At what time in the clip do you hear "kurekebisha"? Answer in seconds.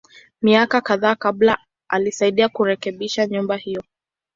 2.49-3.27